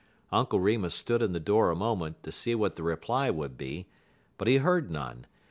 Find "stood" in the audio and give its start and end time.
0.95-1.21